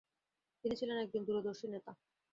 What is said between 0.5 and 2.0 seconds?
তিনি ছিলেন একজন দূরদর্শী নেতা।